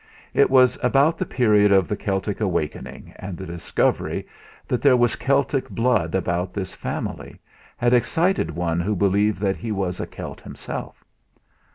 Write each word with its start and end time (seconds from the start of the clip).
It 0.33 0.49
was 0.49 0.79
about 0.81 1.19
the 1.19 1.27
period 1.27 1.71
of 1.71 1.87
the 1.87 1.95
Celtic 1.95 2.41
awakening, 2.41 3.13
and 3.17 3.37
the 3.37 3.45
discovery 3.45 4.25
that 4.67 4.81
there 4.81 4.97
was 4.97 5.15
Celtic 5.15 5.69
blood 5.69 6.15
about 6.15 6.55
this 6.55 6.73
family 6.73 7.39
had 7.77 7.93
excited 7.93 8.49
one 8.49 8.79
who 8.79 8.95
believed 8.95 9.39
that 9.41 9.57
he 9.57 9.71
was 9.71 9.99
a 9.99 10.07
Celt 10.07 10.41
himself. 10.41 11.03